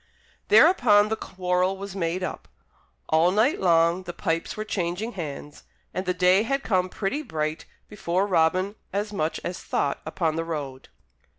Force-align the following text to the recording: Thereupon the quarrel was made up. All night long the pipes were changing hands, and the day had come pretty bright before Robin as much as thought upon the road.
Thereupon 0.47 1.09
the 1.09 1.15
quarrel 1.15 1.77
was 1.77 1.95
made 1.95 2.23
up. 2.23 2.47
All 3.09 3.29
night 3.29 3.59
long 3.61 4.01
the 4.01 4.13
pipes 4.13 4.57
were 4.57 4.65
changing 4.65 5.11
hands, 5.11 5.61
and 5.93 6.07
the 6.07 6.13
day 6.15 6.41
had 6.41 6.63
come 6.63 6.89
pretty 6.89 7.21
bright 7.21 7.65
before 7.87 8.25
Robin 8.25 8.73
as 8.91 9.13
much 9.13 9.39
as 9.43 9.59
thought 9.61 9.99
upon 10.03 10.37
the 10.37 10.43
road. 10.43 10.89